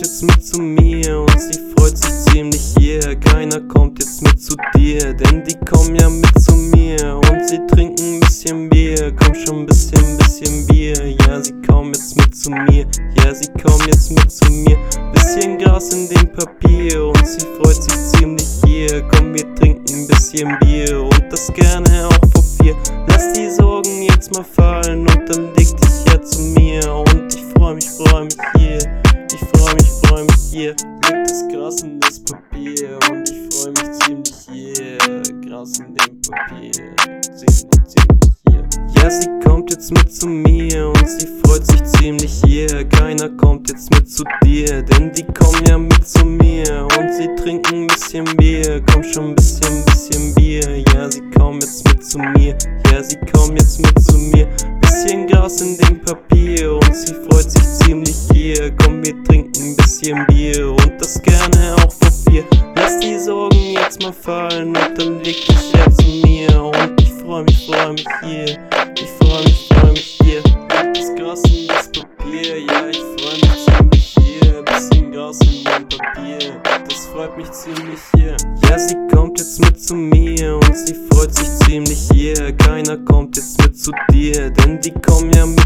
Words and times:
Kommt 0.00 0.12
jetzt 0.12 0.22
mit 0.22 0.42
zu 0.42 0.62
mir 0.62 1.20
und 1.20 1.38
sie 1.38 1.60
freut 1.76 1.98
sich 1.98 2.32
ziemlich 2.32 2.74
hier. 2.78 3.16
Keiner 3.16 3.60
kommt 3.60 3.98
jetzt 3.98 4.22
mit 4.22 4.40
zu 4.40 4.56
dir, 4.74 5.12
denn 5.12 5.44
die 5.44 5.54
kommen 5.70 5.94
ja 5.94 6.08
mit 6.08 6.40
zu 6.40 6.54
mir 6.54 7.16
und 7.16 7.46
sie 7.46 7.58
trinken 7.66 8.14
ein 8.14 8.20
bisschen 8.20 8.70
Bier. 8.70 9.14
Komm 9.14 9.34
schon 9.34 9.58
ein 9.58 9.66
bisschen, 9.66 10.16
bisschen 10.16 10.66
Bier. 10.68 10.94
Ja, 11.26 11.42
sie 11.42 11.52
kommen 11.68 11.92
jetzt 11.92 12.16
mit 12.16 12.34
zu 12.34 12.50
mir. 12.50 12.86
Ja, 13.16 13.34
sie 13.34 13.52
kommen 13.62 13.86
jetzt 13.88 14.10
mit 14.10 14.32
zu 14.32 14.50
mir. 14.50 14.78
Bisschen 15.12 15.58
Gras 15.58 15.92
in 15.92 16.08
dem 16.08 16.32
Papier 16.32 17.04
und 17.04 17.26
sie 17.26 17.46
freut 17.58 17.82
sich 17.82 18.18
ziemlich 18.18 18.48
hier. 18.64 19.02
Komm, 19.02 19.34
wir 19.34 19.54
trinken 19.56 19.84
ein 19.92 20.06
bisschen 20.06 20.58
Bier 20.60 21.02
und 21.02 21.24
das 21.28 21.52
gerne 21.52 22.08
auch 22.08 22.30
vor 22.32 22.42
vier. 22.58 22.74
Lass 23.06 23.34
die 23.34 23.50
Sorgen 23.50 24.04
jetzt 24.04 24.32
mal 24.34 24.44
fallen 24.44 25.00
und 25.00 25.28
dann 25.28 25.54
leg 25.56 25.68
dich 25.76 26.04
ja 26.06 26.22
zu 26.22 26.40
mir 26.40 26.90
und 26.90 27.34
ich 27.34 27.44
freu 27.54 27.74
mich, 27.74 27.90
freu 27.90 28.24
mich 28.24 28.59
hier 30.50 30.74
leg 31.08 31.24
das 31.26 31.46
Gras 31.48 31.82
in 31.82 32.00
das 32.00 32.18
Papier 32.24 32.98
und 33.10 33.30
ich 33.30 33.54
freu 33.54 33.70
mich 33.70 33.98
ziemlich 34.00 34.34
hier, 34.50 34.98
Gras 35.46 35.78
in 35.78 35.94
dem 35.94 36.20
Papier, 36.22 36.72
ziemlich, 37.22 37.66
ziemlich 37.86 38.34
hier. 38.48 38.68
Ja, 38.96 39.10
sie 39.10 39.28
kommt 39.44 39.70
jetzt 39.70 39.92
mit 39.92 40.12
zu 40.12 40.26
mir 40.26 40.88
und 40.88 41.08
sie 41.08 41.28
freut 41.44 41.64
sich 41.64 41.82
ziemlich 41.84 42.42
hier. 42.44 42.84
Keiner 42.88 43.28
kommt 43.28 43.70
jetzt 43.70 43.94
mit 43.94 44.10
zu 44.10 44.24
dir, 44.42 44.82
denn 44.82 45.12
die 45.12 45.24
kommen 45.24 45.64
ja 45.66 45.78
mit 45.78 46.06
zu 46.06 46.24
mir 46.24 46.86
und 46.98 47.14
sie 47.14 47.28
trinken 47.36 47.82
ein 47.82 47.86
bisschen 47.86 48.24
Bier. 48.36 48.82
Komm 48.92 49.04
schon 49.04 49.30
ein 49.30 49.34
bisschen, 49.36 49.84
bisschen 49.84 50.34
Bier. 50.34 50.82
Ja, 50.92 51.10
sie 51.10 51.22
kommen 51.30 51.60
jetzt 51.60 51.86
mit 51.88 52.04
zu 52.04 52.18
mir. 52.18 52.56
Ja, 52.90 53.02
sie 53.02 53.18
kommen 53.32 53.56
jetzt 53.56 53.80
mit 53.80 54.02
zu 54.02 54.16
mir. 54.16 54.48
Bisschen 54.80 55.28
Gras 55.28 55.60
in 55.60 55.76
dem 55.76 55.89
mal 64.02 64.12
fallen 64.12 64.68
und 64.68 64.98
dann 64.98 65.22
leg 65.22 65.46
dich 65.46 65.74
her 65.74 65.90
zu 65.92 66.06
mir 66.26 66.62
und 66.62 67.00
ich 67.00 67.10
freu 67.10 67.42
mich, 67.42 67.66
freu 67.66 67.92
mich 67.92 68.06
hier. 68.22 68.58
Ich 68.96 69.10
freu 69.18 69.42
mich, 69.42 69.68
freu 69.68 69.90
mich 69.90 70.18
hier. 70.22 70.42
Das 70.94 71.14
Gras 71.16 71.42
in 71.44 71.66
das 71.66 71.90
Papier, 71.92 72.60
ja, 72.60 72.88
ich 72.88 72.98
freu 72.98 73.34
mich 73.42 73.66
ziemlich 73.66 74.14
hier. 74.18 74.62
Bisschen 74.62 75.12
Gras 75.12 75.38
in 75.40 75.64
dem 75.64 75.88
Papier, 75.88 76.60
das 76.88 77.06
freut 77.06 77.36
mich 77.36 77.50
ziemlich 77.50 78.00
hier. 78.14 78.36
Ja, 78.68 78.78
sie 78.78 78.96
kommt 79.12 79.38
jetzt 79.38 79.60
mit 79.60 79.80
zu 79.82 79.94
mir 79.94 80.56
und 80.56 80.76
sie 80.76 80.94
freut 81.10 81.34
sich 81.34 81.48
ziemlich 81.66 82.08
hier. 82.12 82.52
Keiner 82.56 82.96
kommt 82.98 83.36
jetzt 83.36 83.60
mit 83.62 83.78
zu 83.78 83.92
dir, 84.10 84.50
denn 84.50 84.80
die 84.80 84.92
kommen 84.92 85.32
ja 85.32 85.46
mit 85.46 85.59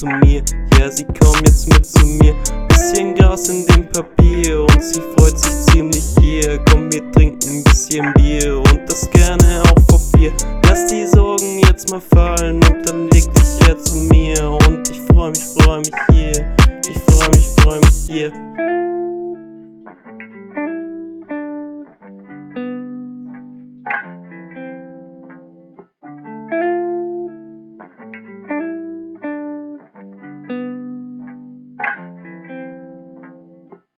zu 0.00 0.06
mir. 0.06 0.42
Ja, 0.78 0.90
sie 0.90 1.04
kommen 1.04 1.44
jetzt 1.44 1.68
mit 1.68 1.84
zu 1.84 2.06
mir. 2.06 2.34
Bisschen 2.68 3.14
Gras 3.14 3.50
in 3.50 3.66
dem 3.66 3.86
Papier 3.88 4.62
und 4.62 4.82
sie 4.82 5.00
freut 5.14 5.38
sich 5.38 5.52
ziemlich 5.66 6.04
hier. 6.18 6.58
Komm, 6.70 6.90
wir 6.90 7.12
trinken 7.12 7.58
ein 7.58 7.64
bisschen 7.64 8.10
Bier 8.14 8.56
und 8.56 8.80
das 8.88 9.10
gerne 9.10 9.62
auch 9.62 9.82
vor 9.90 10.00
vier. 10.16 10.32
Lass 10.64 10.86
die 10.86 11.06
Sorgen 11.06 11.60
jetzt 11.66 11.90
mal 11.90 12.00
fallen 12.00 12.56
und 12.64 12.88
dann 12.88 13.10
leg 13.10 13.30
dich 13.34 13.66
her 13.66 13.78
zu 13.78 13.96
mir 13.96 14.58
und 14.66 14.88
ich 14.88 15.00
freu 15.12 15.28
mich, 15.28 15.44
freu 15.58 15.78
mich 15.80 15.92
hier. 16.12 16.56
Ich 16.88 16.98
freu 17.06 17.28
mich, 17.34 17.46
freu 17.58 17.76
mich 17.76 18.06
hier. 18.08 18.79